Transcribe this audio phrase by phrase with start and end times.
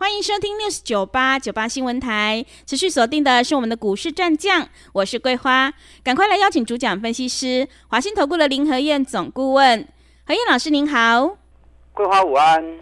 [0.00, 5.74] 欢迎收听 News 九八九八新闻台，持续锁定的是我们的股市战将，我是桂花，
[6.04, 9.88] 赶快来邀请主讲分析师华信投顾的林和燕总顾问，
[10.24, 11.36] 何燕老师您好，
[11.92, 12.78] 桂花午安，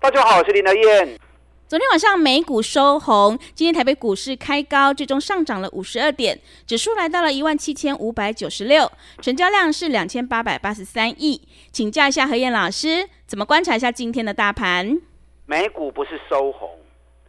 [0.00, 1.18] 大家好，我是林和燕。
[1.66, 8.88] 昨天晚上美股收红，今天台北股市开高，最终上涨了五十二点，指数来到了一万七千五百九十六，
[9.20, 11.42] 成交量是两千八百八十三亿，
[11.72, 15.00] 请教一下何燕老师，怎么观察一下今天的大盘？
[15.46, 16.78] 美股不是收红，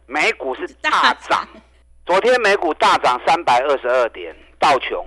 [0.06, 1.46] 美股是大涨。
[2.06, 5.04] 昨天美股大涨三百二十二点，道琼、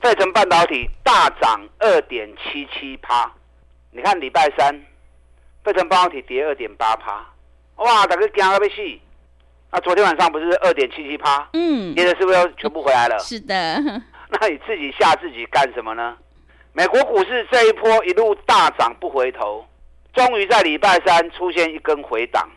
[0.00, 3.30] 费城半导体大涨二点七七趴。
[3.90, 4.74] 你看礼拜三，
[5.62, 7.26] 费城半导体跌二点八趴，
[7.76, 8.98] 哇，大家惊个要死。
[9.72, 11.46] 那昨天晚上不是二点七七趴？
[11.52, 13.18] 嗯，跌的是不是又全部回来了？
[13.18, 13.54] 是的。
[14.32, 16.16] 那你自己吓自己干什么呢？
[16.72, 19.66] 美国股市这一波一路大涨不回头。
[20.12, 22.48] 终于在礼拜三出现一根回档，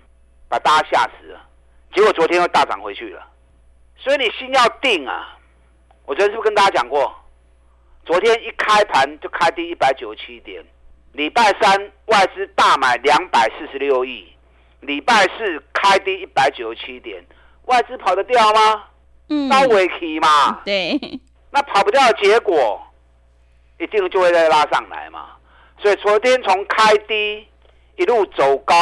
[0.50, 1.40] 把大家吓死了。
[1.94, 3.22] 结果昨天又大涨回去了，
[3.96, 5.38] 所以你心要定啊！
[6.06, 7.14] 我昨天是不是跟大家讲过？
[8.06, 10.64] 昨天一开盘就开低一百九十七点，
[11.14, 14.28] 礼拜三外资大买两百四十六亿，
[14.82, 17.24] 礼拜四开低一百九十七点，
[17.66, 18.84] 外资跑得掉吗？
[19.30, 21.00] 嗯，高尾期嘛，对，
[21.52, 22.82] 那跑不掉的结果，
[23.80, 25.30] 一定就会再拉上来嘛。
[25.80, 27.48] 所以昨天从开低
[27.98, 28.74] 一路走高，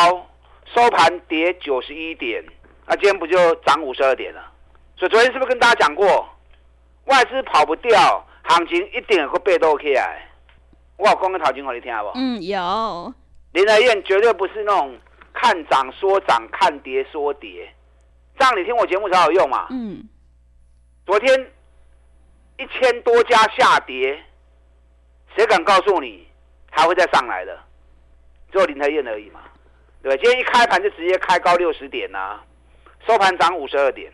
[0.74, 2.44] 收盘跌九十一点，
[2.86, 4.52] 那今天不就涨五十二点了？
[4.98, 6.30] 所以昨天是不是跟大家讲过，
[7.06, 10.28] 外资跑不掉，行情一定有个背多起来？
[10.98, 12.14] 我有讲个头前给你听好不好？
[12.16, 13.14] 嗯，有。
[13.54, 14.96] 林和彦绝对不是那种
[15.34, 17.74] 看涨说涨，看跌说跌，
[18.38, 19.68] 这样你听我节目才有用嘛。
[19.72, 20.08] 嗯。
[21.06, 21.52] 昨天
[22.60, 24.24] 一千多家下跌，
[25.36, 26.28] 谁敢告诉你？
[26.72, 27.60] 还会再上来的，
[28.52, 29.42] 只有林和彦而已嘛，
[30.02, 30.20] 对吧？
[30.24, 32.44] 今天一开盘就直接开高六十点呐、啊，
[33.06, 34.12] 收盘涨五十二点。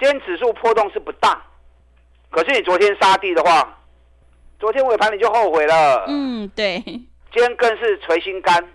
[0.00, 1.40] 今天指数波动是不大，
[2.30, 3.78] 可是你昨天杀地的话，
[4.58, 6.06] 昨天尾盘你就后悔了。
[6.08, 6.80] 嗯，对。
[6.80, 8.68] 今天更是捶心肝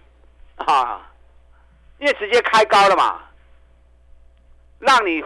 [0.55, 1.11] 啊，
[1.99, 3.19] 因为直接开高了嘛，
[4.79, 5.21] 让你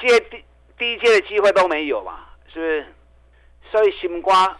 [0.00, 0.44] 接低
[0.78, 2.20] 低接的机会都没有嘛，
[2.52, 2.86] 是不是？
[3.70, 4.58] 所以心瓜。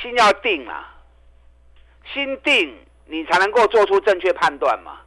[0.00, 0.94] 心要定啊，
[2.12, 5.00] 心定你才能够做出正确判断嘛。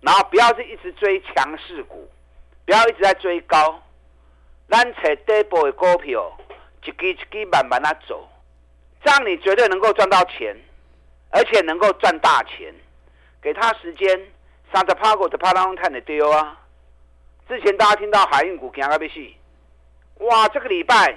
[0.00, 2.10] 然后不要是一直追强势股，
[2.66, 3.80] 不要一直在追高。
[4.68, 6.36] 咱找底部的股票，
[6.84, 8.28] 一支一支慢慢的走，
[9.04, 10.56] 这样你绝对能够赚到钱，
[11.30, 12.74] 而且能够赚大钱。
[13.40, 14.08] 给他时间，
[14.72, 16.58] 三十趴股的趴浪看得丢啊。
[17.48, 21.16] 之前大家听到海运股惊个要死，哇，这个礼拜。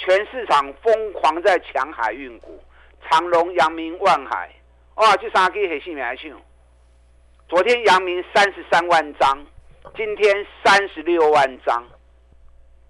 [0.00, 2.58] 全市场疯狂在抢海运股，
[3.02, 4.50] 长荣、阳明、万海，
[4.94, 6.30] 哇，这三支很性命还像。
[7.46, 9.46] 昨天阳明三十三万张，
[9.94, 11.84] 今天三十六万张。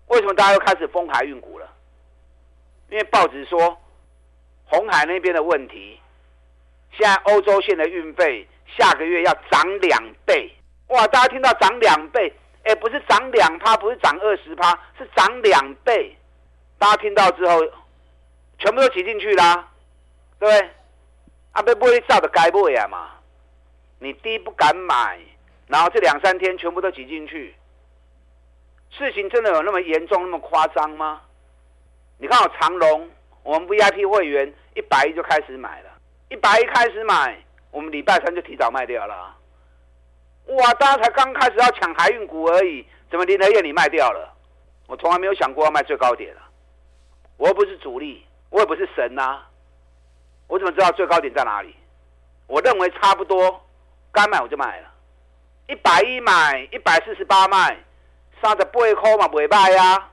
[0.07, 1.69] 为什么大家又开始疯海运股了？
[2.91, 3.77] 因为报纸说
[4.67, 5.99] 红海那边的问题，
[6.93, 8.47] 现在欧洲线的运费
[8.79, 10.49] 下个月要涨两倍。
[10.91, 12.33] 哇，大家听到涨两倍，
[12.63, 16.17] 哎，不是涨两趴，不是涨二十趴，是涨两倍。
[16.81, 17.61] 大家听到之后，
[18.59, 19.69] 全部都挤进去啦，
[20.39, 20.71] 对不对？
[21.53, 23.11] 啊，被玻璃罩的该不呀嘛？
[23.99, 25.21] 你低不敢买，
[25.67, 27.55] 然后这两三天全部都挤进去，
[28.91, 31.21] 事情真的有那么严重、那么夸张吗？
[32.17, 33.11] 你看我长隆，
[33.43, 35.91] 我们 VIP 会员一百一就开始买了，
[36.31, 37.39] 一百一开始买，
[37.71, 39.37] 我们礼拜三就提早卖掉了。
[40.47, 44.35] 哇，大家才刚开始要抢海运股而已，怎么林和彦你卖掉了？
[44.87, 46.41] 我从来没有想过要卖最高点了。
[47.41, 49.49] 我又不是主力，我也不是神呐、啊，
[50.47, 51.75] 我怎么知道最高点在哪里？
[52.47, 53.65] 我认为差不多，
[54.13, 54.89] 该买我就买了，
[55.67, 57.83] 一百一买，一百四十八卖，
[58.43, 58.71] 三十八
[59.01, 60.11] 块嘛不会卖呀，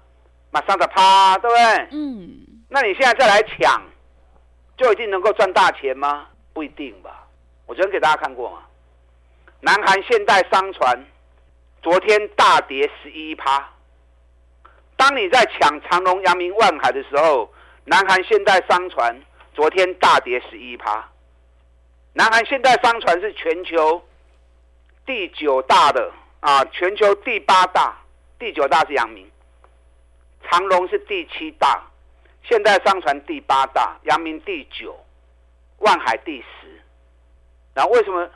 [0.51, 1.87] 马上的趴，对不对？
[1.91, 2.29] 嗯。
[2.69, 3.81] 那你现在再来抢，
[4.77, 6.29] 就一定能够赚大钱吗？
[6.53, 7.27] 不一定吧。
[7.65, 8.59] 我昨天给大家看过嘛，
[9.59, 11.05] 南韩现代商船
[11.81, 13.69] 昨天大跌十一趴。
[14.97, 17.49] 当你在抢长隆、阳明、万海的时候，
[17.85, 19.15] 南韩现代商船
[19.53, 21.07] 昨天大跌十一趴。
[22.13, 24.03] 南韩现代商船是全球
[25.05, 27.95] 第九大的啊，全球第八大，
[28.39, 29.29] 第九大是阳明，
[30.43, 31.81] 长隆是第七大，
[32.43, 34.99] 现代商船第八大，阳明第九，
[35.77, 36.81] 万海第十。
[37.75, 38.27] 然后为什么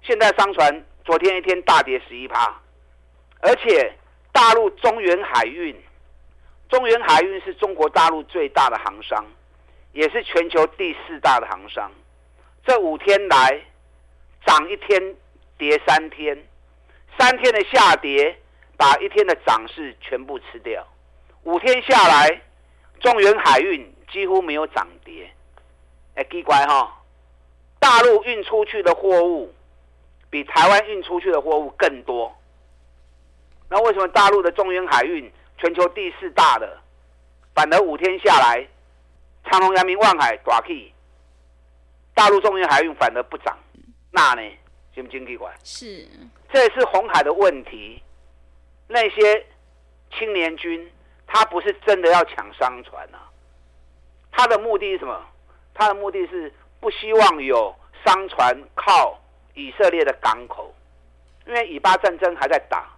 [0.00, 2.58] 现代商船昨天一天大跌十一趴？
[3.40, 3.92] 而且
[4.36, 5.74] 大陆中远海运，
[6.68, 9.24] 中远海运是中国大陆最大的航商，
[9.92, 11.90] 也是全球第四大的航商。
[12.62, 13.58] 这五天来
[14.44, 15.16] 涨一天，
[15.56, 16.36] 跌三天，
[17.18, 18.38] 三天的下跌
[18.76, 20.86] 把一天的涨势全部吃掉。
[21.44, 22.42] 五天下来，
[23.00, 25.30] 中远海运几乎没有涨跌。
[26.14, 26.94] 哎，奇怪哈，
[27.80, 29.54] 大陆运出去的货物
[30.28, 32.36] 比台湾运出去的货物更多。
[33.68, 36.78] 那为什么大陆的中原海运全球第四大的，
[37.54, 38.66] 反而五天下来，
[39.44, 40.92] 长隆、阳明、万海大 K，，
[42.14, 43.56] 大陆中原海运反而不涨，
[44.10, 44.42] 那呢？
[44.94, 45.52] 经不经济管？
[45.62, 46.06] 是，
[46.52, 48.02] 这也是红海的问题。
[48.88, 49.46] 那些
[50.16, 50.90] 青年军。
[51.28, 53.18] 他不是真的要抢商船啊，
[54.30, 55.26] 他的目的是什么？
[55.74, 57.74] 他的目的是不希望有
[58.04, 59.20] 商船靠
[59.54, 60.72] 以色列的港口，
[61.44, 62.95] 因为以巴战争还在打，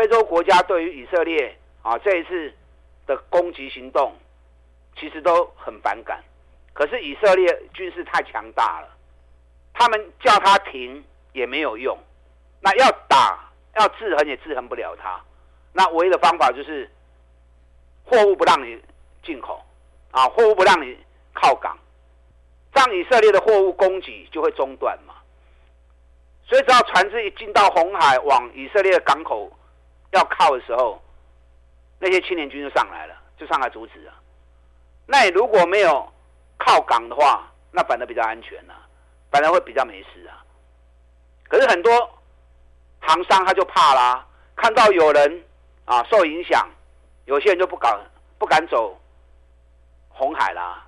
[0.00, 2.50] 非洲国家对于以色列啊这一次
[3.06, 4.14] 的攻击行动，
[4.96, 6.24] 其实都很反感。
[6.72, 8.88] 可是以色列军事太强大了，
[9.74, 11.04] 他们叫他停
[11.34, 11.98] 也没有用，
[12.60, 15.20] 那要打要制衡也制衡不了他，
[15.74, 16.90] 那唯一的方法就是。
[18.06, 18.76] 货物不让你
[19.22, 19.62] 进口，
[20.10, 20.98] 啊，货物不让你
[21.32, 21.78] 靠港，
[22.74, 25.14] 这样以色列的货物供给就会中断嘛。
[26.44, 29.52] 所以只要船只一进到红海往以色列的港口
[30.12, 31.02] 要靠的时候，
[31.98, 34.12] 那些青年军就上来了，就上来阻止了。
[35.06, 36.12] 那你如果没有
[36.58, 38.74] 靠港的话，那反而比较安全了，
[39.30, 40.44] 反而会比较没事啊。
[41.48, 41.92] 可是很多
[43.00, 44.26] 行商他就怕啦，
[44.56, 45.44] 看到有人
[45.84, 46.68] 啊受影响。
[47.26, 47.96] 有些人就不敢
[48.38, 48.98] 不敢走
[50.08, 50.84] 红海啦，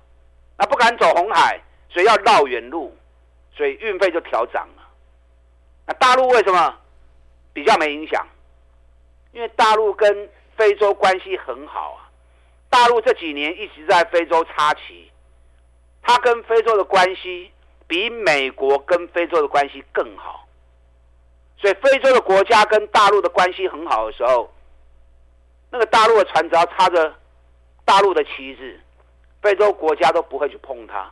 [0.57, 2.93] 那不敢走红海，所以要绕远路，
[3.55, 4.83] 所以运费就调涨了。
[5.85, 6.77] 那大陆为什么
[7.53, 8.27] 比较没影响？
[9.33, 12.09] 因为大陆跟非洲关系很好啊。
[12.69, 15.11] 大陆这几年一直在非洲插旗，
[16.01, 17.51] 它跟非洲的关系
[17.87, 20.47] 比美国跟非洲的关系更好。
[21.57, 24.49] 所以非洲的国家跟大陆的关系很好的时候。
[25.71, 27.15] 那个大陆的船只要插着
[27.83, 28.79] 大陆的旗帜，
[29.41, 31.11] 非洲国家都不会去碰它，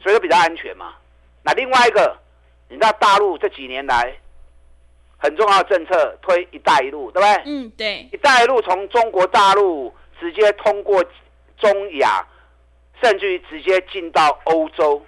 [0.00, 0.94] 所以就比较安全嘛。
[1.42, 2.16] 那另外一个，
[2.68, 4.16] 你知道大陆这几年来
[5.18, 7.42] 很重要的政策推“一带一路”，对不对？
[7.44, 8.08] 嗯，对。
[8.12, 11.04] “一带一路”从中国大陆直接通过
[11.58, 12.26] 中亚，
[13.02, 15.04] 甚至于直接进到欧洲，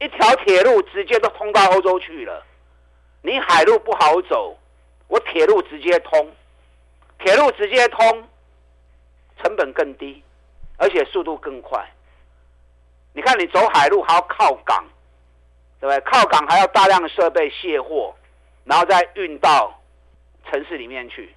[0.00, 2.44] 一条铁路直接都通到欧洲去了。
[3.22, 4.56] 你海路不好走，
[5.08, 6.32] 我铁路直接通。
[7.18, 8.28] 铁路直接通，
[9.42, 10.22] 成本更低，
[10.76, 11.84] 而且速度更快。
[13.12, 14.84] 你看，你走海路还要靠港，
[15.80, 16.00] 对不对？
[16.02, 18.14] 靠港还要大量的设备卸货，
[18.66, 19.72] 然后再运到
[20.50, 21.34] 城市里面去。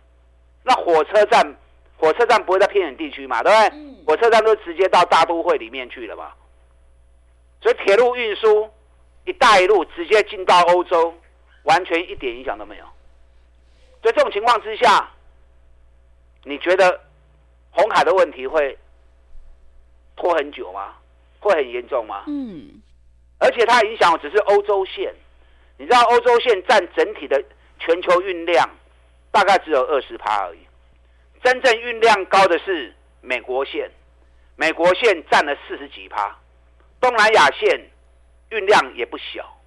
[0.63, 1.55] 那火车站，
[1.95, 4.05] 火车站不会在偏远地区嘛，对不对？
[4.05, 6.33] 火车站都直接到大都会里面去了嘛。
[7.61, 8.69] 所以铁路运输，
[9.23, 11.13] 一带一路直接进到欧洲，
[11.63, 12.83] 完全一点影响都没有。
[14.03, 15.09] 在这种情况之下。
[16.45, 17.01] 你觉得
[17.69, 18.75] 红海的问题会
[20.15, 20.95] 拖很久吗？
[21.41, 22.23] 会很严重吗？
[22.27, 22.81] 嗯。
[23.39, 25.13] 而且它影响只是欧洲线，
[25.79, 27.41] 你知道欧洲线占整体的
[27.79, 28.69] 全球运量
[29.31, 30.59] 大概只有二十趴而已，
[31.41, 33.89] 真正运量高的是美国线，
[34.57, 36.37] 美国线占了四十几趴，
[36.99, 37.89] 东南亚线
[38.49, 39.57] 运量也不小，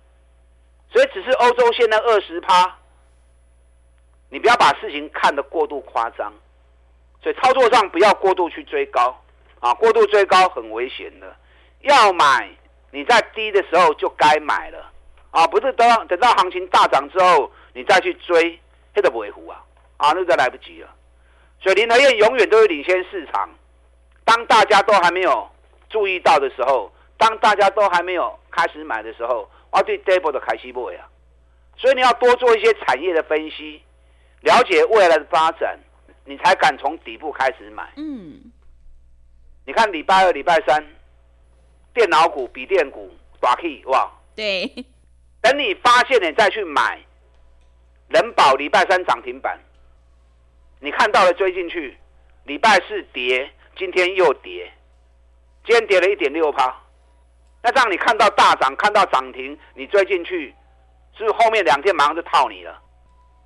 [0.92, 2.76] 所以只是欧洲线的二十趴，
[4.28, 6.31] 你不要把事情看得过度夸张。
[7.23, 9.19] 所以操作上不要过度去追高，
[9.61, 11.37] 啊，过度追高很危险的。
[11.81, 12.50] 要买，
[12.90, 14.91] 你在低的时候就该买了，
[15.32, 18.56] 啊，不是等到等到行情大涨之后你再去追，
[18.94, 19.60] 这都不会糊啊，
[19.96, 20.88] 啊，那就来不及了。
[21.60, 23.50] 所以林和燕永远都是领先市场。
[24.24, 25.50] 当大家都还没有
[25.90, 31.00] 注意到的时候，当大家都还没有开始买的时候，我对 double 的开西波呀。
[31.76, 33.82] 所以你要多做一些产业的分析，
[34.42, 35.78] 了解未来的发展。
[36.24, 37.82] 你才敢从底部开始买。
[37.96, 38.40] 嗯，
[39.66, 40.80] 你看礼拜二、礼拜三，
[41.92, 43.10] 电脑股、笔电股
[43.40, 44.08] 大起哇。
[44.36, 44.70] 对。
[45.42, 46.99] 等你发现你再去买，
[48.08, 49.58] 人保礼拜三涨停板，
[50.80, 51.99] 你看到了追进去，
[52.44, 54.72] 礼拜四跌，今天又跌，
[55.66, 56.75] 今天跌了一点六趴。
[57.62, 60.54] 那这样你看到大涨，看到涨停，你追进去，
[61.16, 62.80] 是不是后面两天马上就套你了？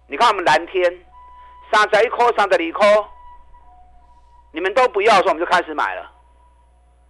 [0.06, 1.02] 你看我们蓝天。
[1.72, 2.86] 三十一块，三十二块，
[4.52, 6.12] 你们都不要的时候，我们就开始买了。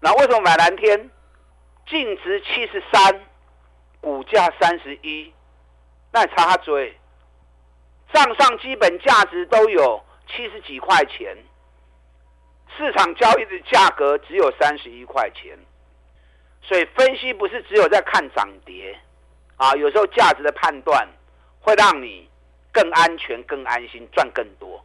[0.00, 1.10] 那为什么买蓝天？
[1.86, 3.25] 净值七十三，
[4.06, 5.32] 股价三十一，
[6.12, 6.96] 那你差他追。
[8.12, 11.36] 账上基本价值都有七十几块钱，
[12.78, 15.58] 市场交易的价格只有三十一块钱，
[16.62, 18.96] 所以分析不是只有在看涨跌
[19.56, 21.04] 啊，有时候价值的判断
[21.58, 22.30] 会让你
[22.70, 24.80] 更安全、更安心，赚更多。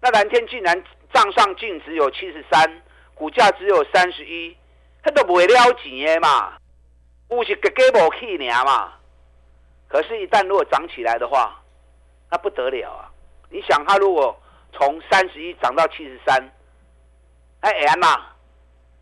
[0.00, 2.82] 那蓝天竟然账上净值有七十三，
[3.14, 4.56] 股价只有三十一，
[5.02, 6.54] 他都不会了钱的嘛，
[7.36, 8.92] 不是给给不起你嘛？
[9.88, 11.60] 可是，一旦如果涨起来的话，
[12.30, 13.10] 那不得了啊！
[13.50, 14.36] 你想，它如果
[14.72, 16.52] 从三十一涨到七十三，
[17.60, 18.26] 哎呀嘛，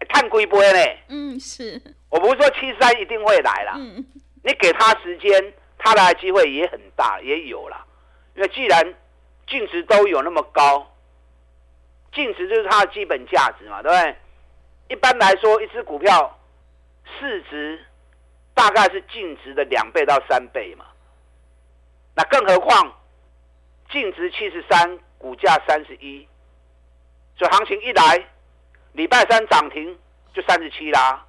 [0.09, 0.79] 看龟波呢？
[1.09, 1.81] 嗯，是。
[2.11, 4.05] 我不是说七十三一定会来了，嗯，
[4.45, 7.87] 你给他时间，他来的机会也很大，也有了。
[8.35, 8.95] 因为既然
[9.49, 10.87] 净值都有那么高，
[12.13, 14.17] 净值就是它的基本价值嘛，对不对？
[14.89, 16.39] 一般来说，一只股票
[17.19, 17.83] 市值
[18.55, 20.85] 大概是净值的两倍到三倍嘛。
[22.15, 22.93] 那更何况
[23.91, 26.27] 净值七十三，股价三十一，
[27.37, 28.27] 所以行情一来，
[28.93, 29.99] 礼拜三涨停
[30.35, 31.25] 就三十七啦。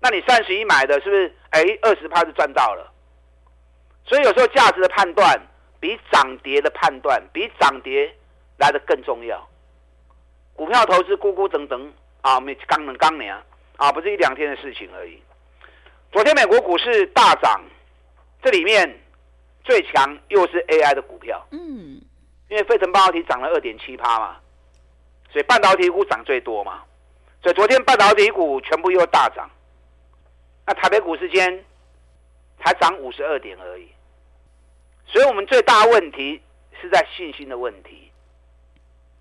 [0.00, 1.34] 那你三十一买的，是不是？
[1.50, 2.92] 哎，二十趴就赚到了。
[4.04, 5.40] 所以有时候价值的判断
[5.78, 8.14] 比涨跌的判断比涨跌
[8.56, 9.48] 来得更重要。
[10.54, 11.92] 股票投资，咕咕等等。
[12.22, 13.34] 啊，没刚能刚年
[13.78, 15.22] 啊，不是一两天的事情而已。
[16.12, 17.60] 昨天美国股市大涨，
[18.42, 19.00] 这里面
[19.62, 21.46] 最强又是 AI 的股票。
[21.52, 22.00] 嗯，
[22.48, 24.36] 因为费城半导体涨了二点七趴嘛，
[25.30, 26.82] 所以半导体股涨最多嘛。
[27.42, 29.48] 所以昨天半导体股全部又大涨。
[30.66, 31.64] 那台北股市间
[32.62, 33.88] 才涨五十二点而已。
[35.06, 36.40] 所以我们最大的问题
[36.80, 38.10] 是在信心的问题。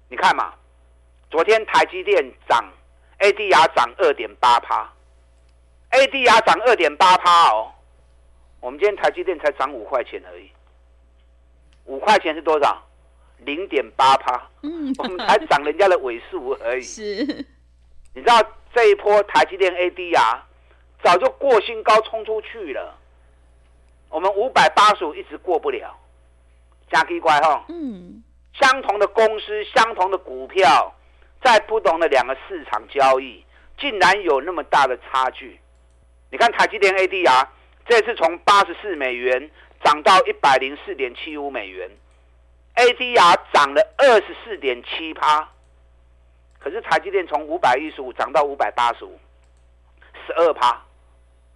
[0.10, 0.54] 你看嘛，
[1.30, 2.68] 昨天台积电涨。
[3.20, 4.90] ADR 涨二点八趴
[5.92, 7.72] ，ADR 涨二点八趴哦。
[8.60, 10.50] 我们今天台积电才涨五块钱而已，
[11.86, 12.82] 五块钱是多少？
[13.40, 14.50] 零点八趴。
[14.64, 16.82] 嗯，我们才涨人家的尾数而已。
[16.84, 17.24] 是，
[18.14, 18.42] 你知道
[18.74, 20.40] 这一波台积电 ADR
[21.04, 22.98] 早就过新高冲出去了，
[24.10, 25.98] 我们五百八十五一直过不了，
[26.92, 27.66] 加奇怪哈。
[27.70, 30.94] 嗯，相同的公司，相同的股票。
[31.42, 33.42] 在不同的两个市场交易，
[33.80, 35.58] 竟然有那么大的差距。
[36.32, 37.48] 你看台积电 ADR
[37.88, 39.50] 这次从八十四美元
[39.84, 41.90] 涨到一百零四点七五美元
[42.76, 45.48] ，ADR 涨了二十四点七趴。
[46.60, 49.18] 可是台积电从五百一十五涨到五百八十五，
[50.28, 50.82] 十二趴。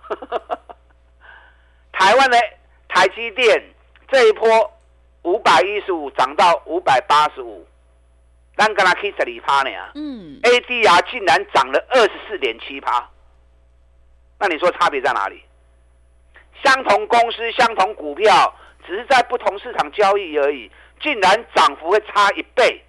[1.91, 2.37] 台湾的
[2.87, 3.63] 台积电
[4.09, 4.71] 这一波
[5.23, 7.65] 五百一十五涨到五百八十五。
[8.55, 13.09] 咱跟他去十二趴呢，嗯，ADR 竟然涨了二十四点七趴，
[14.43, 15.41] 那你说差别在哪里？
[16.65, 18.53] 相同公司、相同股票，
[18.85, 20.69] 只是在不同市场交易而已，
[21.01, 22.83] 竟然涨幅会差一倍，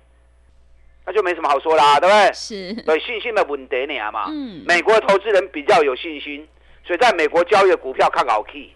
[1.06, 2.32] 那就没什么好说啦，对不对？
[2.32, 4.24] 是，对信心的问题呢嘛。
[4.30, 6.44] 嗯，美国的投资人比较有信心，
[6.84, 8.74] 所以在美国交易的股票看好 key，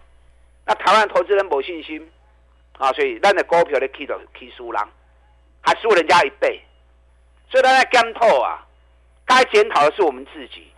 [0.65, 2.09] 那台湾投资人没信心
[2.77, 4.81] 啊，所以咱的股票的 key 就 key 输人，
[5.59, 6.61] 还输人家一倍。
[7.51, 8.65] 所以大家检讨啊，
[9.25, 10.71] 该检讨的是我们自己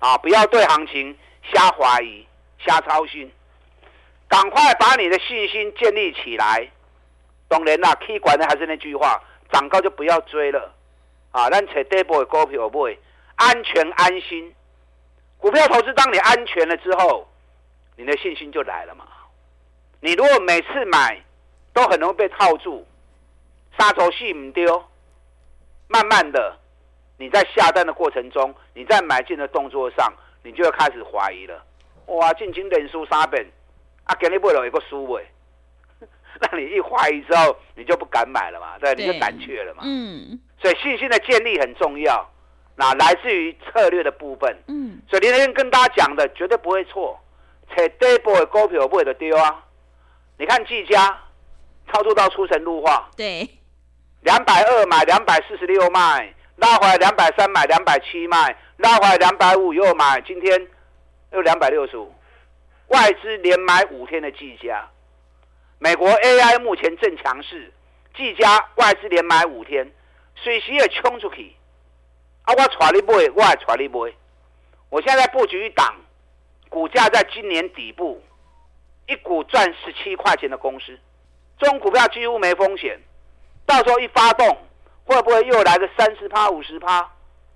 [0.00, 1.16] 啊，不要对行情
[1.52, 2.26] 瞎怀疑、
[2.58, 3.30] 瞎操心，
[4.28, 6.68] 赶快把你的信心建立起来。
[7.48, 9.22] 当然啦，可以管的还是那句话，
[9.52, 10.74] 涨高就不要追了
[11.30, 11.48] 啊。
[11.50, 12.96] 咱找底部的股票买，
[13.36, 14.54] 安全安心。
[15.38, 17.28] 股票投资，当你安全了之后，
[17.96, 19.06] 你的信心就来了嘛。
[20.00, 21.22] 你如果每次买
[21.72, 22.86] 都很容易被套住，
[23.78, 24.84] 杀头戏唔丢。
[25.86, 26.58] 慢慢的，
[27.18, 30.12] 你在下单的过程中，你在买进的动作上，
[30.44, 31.60] 你就要开始怀疑了。
[32.06, 33.44] 哇，进前连输三本，
[34.04, 35.26] 啊，给你不了一个输尾，
[36.40, 39.82] 那你一怀疑之后，你就不敢买了嘛，对，对你就胆怯了嘛。
[39.84, 40.38] 嗯。
[40.60, 42.30] 所以信心的建立很重要，
[42.76, 44.54] 那来自于策略的部分。
[44.68, 45.00] 嗯。
[45.08, 47.18] 所以林天跟大家讲的绝对不会错，
[47.74, 49.64] 且底部的股票不会的丢啊。
[50.38, 51.22] 你看技嘉
[51.90, 53.08] 操作到出神入化。
[53.16, 53.48] 对。
[54.20, 60.68] 两百二买，两百四十六卖，拉回来两百三买，两百七卖，拉回来两百五又买，今天
[61.32, 62.14] 又两百六十五，
[62.88, 64.88] 外资连买五天的技嘉，
[65.78, 67.72] 美国 AI 目前正强势，
[68.16, 69.92] 技嘉外资连买五天，
[70.36, 71.54] 水席也冲出去，
[72.42, 74.14] 啊，我带你买，我也带你买，
[74.90, 75.94] 我现在布局一档，
[76.68, 78.22] 股价在今年底部，
[79.08, 80.96] 一股赚十七块钱的公司，
[81.58, 83.00] 这种股票几乎没风险。
[83.66, 84.56] 到时候一发动，
[85.04, 87.08] 会不会又来个三十趴、五十趴？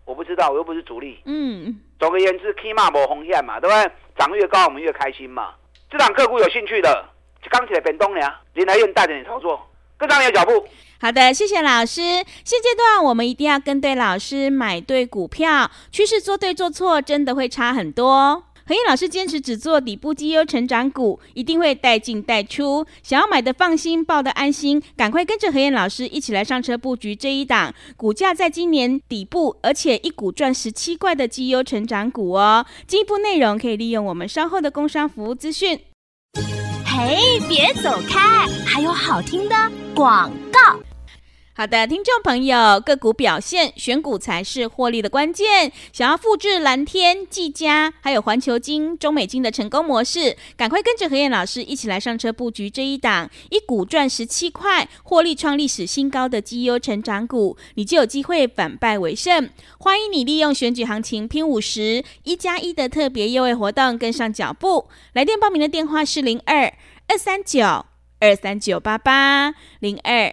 [0.05, 1.21] 我不知道，我又不是主力。
[1.27, 3.93] 嗯，总而言之，起码无风险嘛，对不对？
[4.17, 5.51] 涨越高，我们越开心嘛。
[5.91, 7.05] 这档个股有兴趣的，
[7.43, 9.61] 就刚起来变动了，林来燕带着你操作，
[9.99, 10.67] 跟上你的脚步。
[11.01, 12.01] 好的，谢谢老师。
[12.03, 18.45] 现阶段我们一定要跟对老师，买对股票，趋势做对做错，真的会差很多。
[18.69, 22.85] 何燕老师坚持只做底部绩优成长股，一定会带进带出。
[23.03, 32.67] 想要买的放心，抱的安心，赶快跟着何燕老师一起来上车布局这一档股价在今年底部，而且一股赚十七块的绩优成长股哦。
[32.87, 35.81] 进一步内容可以利用我们稍后的工商服务资讯。
[36.85, 39.57] 嘿，别走开，还有好听的
[39.95, 40.79] 广告。
[41.59, 45.73] 好的，听众朋友，个股表现，选股才是获利的关键。
[45.93, 59.51] 想要复制蓝天、技嘉，还有环球金、中美金的成功模式，赶快跟着何燕老师一起来上车布局这一档一股赚十七块、获利创历史新高的绩优成长股，你就有机会反败为胜。
[59.81, 64.89] 欢迎你利用选举行情拼五十一加一的特别优惠活动，跟上脚步。
[65.15, 66.73] 来电报名的电话是零二
[67.09, 67.85] 二三九
[68.21, 70.33] 二三九八八零二。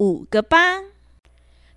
[0.00, 0.80] 五个八，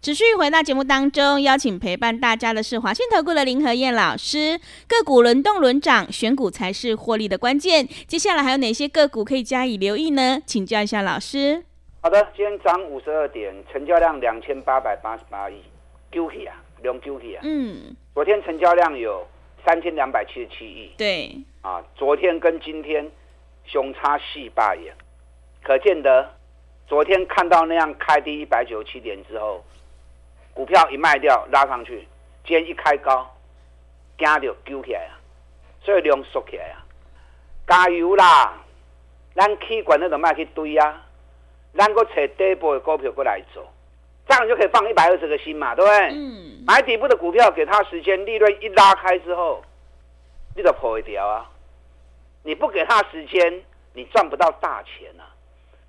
[0.02, 4.58] 持续回到节目当中，邀请陪伴大家的是华信投顾的林和燕老师。
[4.88, 7.86] 个股轮动轮涨，选股才是获利的关键。
[8.08, 10.40] 接下来还有哪些个股可以加以留意呢？
[10.46, 11.66] 请教一下老师。
[12.00, 15.56] 好的，今天涨五十二点，成交量两千八百八十八亿，
[16.10, 17.42] 丢弃啊，两丢弃啊。
[17.44, 19.28] 嗯，昨天成交量有
[19.66, 20.92] 三千两百七十七亿。
[20.98, 23.06] 对，啊，昨天跟今天
[23.66, 24.88] 相差四百亿，
[25.62, 26.42] 可见得。
[26.94, 29.66] 昨天看到那样开低一百九十七点之后，
[30.54, 32.08] 股票一卖掉拉上去，
[32.46, 33.28] 今天一开高，
[34.16, 35.18] 惊到揪起来啊，
[35.82, 36.86] 所以量缩起来啊，
[37.68, 38.54] 加油啦！
[39.34, 41.02] 咱起管那个卖去堆啊，
[41.76, 43.68] 咱个找底部的股票过来做，
[44.28, 45.98] 这样就可以放一百二十个心嘛，对不对？
[46.14, 46.64] 嗯。
[46.68, 49.64] 买底部的股票，给他时间，利润一拉开之后，
[50.56, 51.50] 你就破一条啊！
[52.44, 55.33] 你不给他时间，你赚不到大钱啊！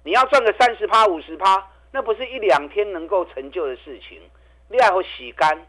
[0.05, 4.21] 你要赚个三十趴、五十趴，那不是一两天能够成就的事情。
[4.69, 5.67] 你还要洗干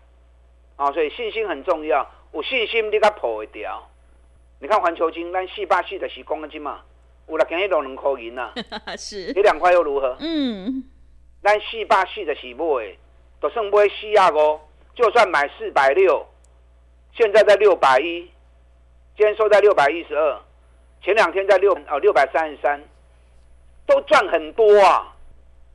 [0.75, 2.05] 啊，所以信心很重要。
[2.33, 3.81] 有信心你才破会掉。
[4.59, 6.81] 你看环球金，咱四百四十四公斤嘛，
[7.29, 8.51] 有六今日都两块银呐。
[8.97, 9.31] 是。
[9.31, 10.17] 这两块又如何？
[10.19, 10.83] 嗯。
[11.41, 12.97] 咱四百四十四买，
[13.39, 14.59] 都剩买四啊五，
[14.95, 16.25] 就算买四百六，
[17.13, 18.29] 现在在六百一，
[19.15, 20.41] 今天收在六百一十二，
[21.01, 22.83] 前两天在六哦六百三十三。
[23.85, 25.13] 都赚很多啊！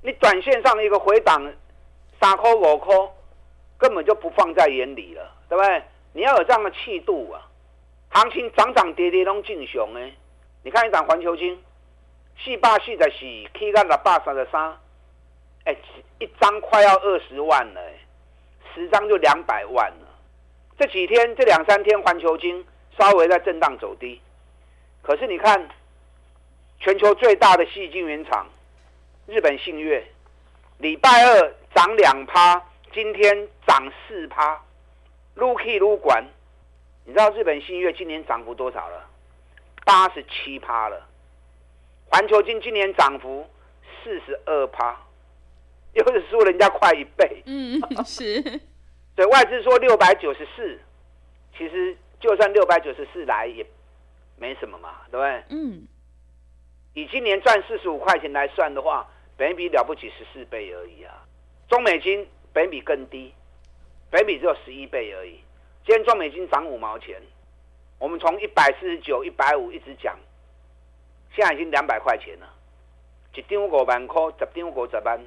[0.02, 1.40] 你短线上的一个回档
[2.20, 2.94] 三块五块，
[3.78, 5.82] 根本就不放在眼里了，对不对？
[6.12, 7.46] 你要有这样的气度啊！
[8.08, 10.10] 行情涨涨跌跌都进熊哎！
[10.64, 11.62] 你看一档环球晶，
[12.42, 14.76] 四百四十四，K 到六百三十三，
[15.64, 15.76] 哎，
[16.18, 17.80] 一张快要二十万了，
[18.74, 20.08] 十张就两百万了。
[20.78, 22.64] 这几天这两三天环球晶
[22.98, 24.20] 稍微在震荡走低，
[25.02, 25.68] 可是你看。
[26.80, 28.46] 全球最大的细晶圆厂，
[29.26, 30.02] 日本信越，
[30.78, 34.58] 礼拜二涨两趴，今天涨四趴，
[35.34, 36.24] 撸 K 撸管，
[37.04, 39.06] 你知道日本信越今年涨幅多少了？
[39.84, 41.06] 八十七趴了。
[42.06, 43.46] 环球金今年涨幅
[44.02, 44.98] 四十二趴，
[45.92, 47.42] 又是输人家快一倍。
[47.44, 48.40] 嗯，是。
[49.14, 50.80] 对外资说六百九十四，
[51.58, 53.66] 其实就算六百九十四来也
[54.38, 55.44] 没什么嘛，对不对？
[55.50, 55.86] 嗯。
[56.94, 61.14] 以今年赚四十五块钱来算的话，本比了不起十四倍而已啊。
[61.68, 63.32] 中美金本比更低，
[64.10, 65.38] 本比只有十一倍而已。
[65.86, 67.22] 今天中美金涨五毛钱，
[67.98, 70.18] 我们从一百四十九、一百五一直讲，
[71.32, 72.54] 现在已经两百块钱了。
[73.34, 75.20] 一张五万块，十张五十万，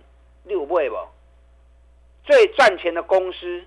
[0.43, 0.97] 你有买不？
[2.26, 3.63] 最赚钱的公司，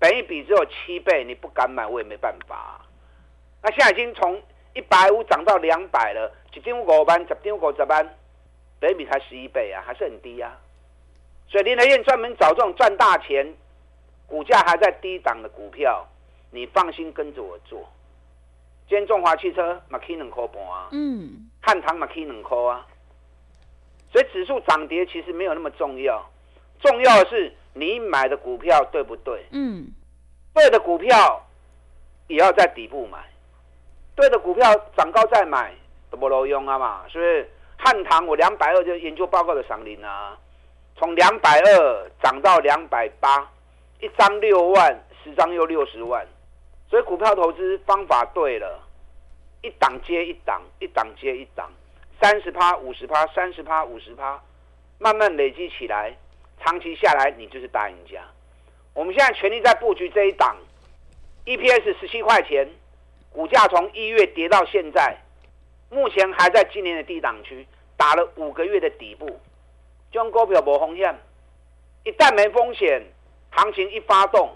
[0.00, 2.84] 本一比只有七倍，你不敢买，我也没办法。
[3.62, 4.42] 那现在已经从
[4.74, 6.32] 一百五涨到两百了。
[6.54, 8.16] 一张五万，十张五十万，
[8.78, 10.58] 本益比才十一倍啊，还是很低啊。
[11.48, 13.54] 所以林德燕专门找这种赚大钱、
[14.26, 16.06] 股价还在低档的股票，
[16.50, 17.88] 你放心跟着我做。
[18.88, 22.86] 今天中华汽车嘛起两块半啊，嗯，汉唐嘛起两块啊。
[24.12, 26.22] 所以指数涨跌其实没有那么重要，
[26.80, 29.46] 重要的是你买的股票对不对？
[29.52, 29.86] 嗯，
[30.52, 31.42] 对的股票
[32.28, 33.18] 也要在底部买，
[34.14, 35.74] 对的股票涨高再买
[36.12, 37.50] 都不够用啊嘛，是不是？
[37.78, 40.38] 汉唐我两百二就研究报告的赏铃啊，
[40.94, 43.50] 从两百二涨到两百八，
[43.98, 46.24] 一张六万，十张又六十万，
[46.88, 48.78] 所以股票投资方法对了，
[49.62, 51.72] 一档接一档，一档接一档，
[52.20, 54.38] 三十趴、五十趴、三十趴、五十趴，
[54.98, 56.14] 慢慢累积起来，
[56.60, 58.20] 长期下来你就是大赢家。
[58.92, 60.54] 我们现在全力在布局这一档
[61.46, 62.68] ，EPS 十七块钱，
[63.32, 65.16] 股价从一月跌到现在。
[65.92, 67.66] 目前还在今年的低档区，
[67.98, 69.26] 打了五个月的底部，
[70.10, 71.14] 这种股票没风险。
[72.04, 73.02] 一旦没风险，
[73.50, 74.50] 行情一发动，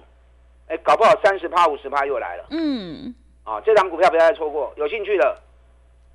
[0.69, 2.47] 哎，搞不好三十趴、五十趴又来了。
[2.51, 5.39] 嗯，啊，这档股票不要再错过，有兴趣的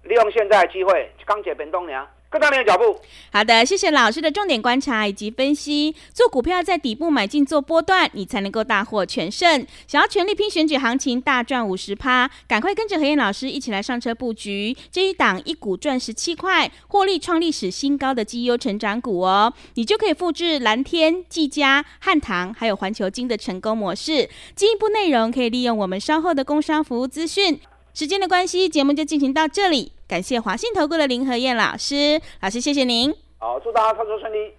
[0.01, 2.05] 利用现在的机会，钢铁本东娘。
[2.31, 2.97] 跟上你的脚步。
[3.33, 5.93] 好的，谢谢老师的重点观察以及分析。
[6.13, 9.67] 做股票在底部买进做波段，你才能够大获全胜。
[9.85, 24.29] 想要全力拼选举行情大赚五十趴，赶快跟着何燕老师一起来上车布局这一档一股赚十七块，获利创历史新高的绩优成长股哦，你就可以复制蓝天、技嘉、汉唐还有环球金的成功模式。
[24.55, 27.59] 进一步内容可以利用我们稍后的工商服务资讯。
[27.93, 29.91] 时间的关系，节目就进行到这里。
[30.11, 33.15] 感谢华信投顾的林和燕老师，老师谢谢您。
[33.37, 34.53] 好，祝大家操作顺利。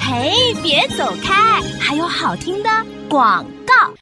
[0.00, 2.68] 嘿，别走开，还有好听的
[3.08, 3.94] 广告。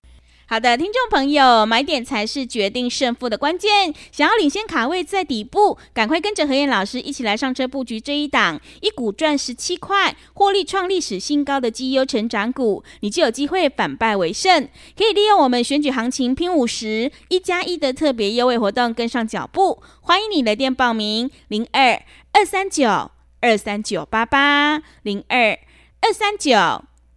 [0.55, 3.93] 好的，听众朋友，买点才是决定胜负的关键。
[4.13, 14.69] 想要领先卡位在底部，赶快跟着何燕老师一起来上车布局这一档一股赚十七块，获利创历史新高的绩优成长股，你就有机会反败为胜。
[14.97, 19.83] 可以利用我们选举行情拼五十一加一的特别优惠活动跟上脚步。
[20.03, 25.59] 欢迎你来电报名：零二二三九二三九八八零二
[26.01, 26.57] 二三九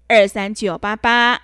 [0.07, 1.43] 二三九八八。